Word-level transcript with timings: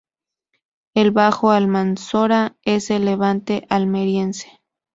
El 0.95 1.11
Bajo 1.11 1.51
Almanzora 1.51 2.55
es 2.63 2.89
el 2.89 3.05
Levante 3.05 3.67
Almeriense. 3.69 4.49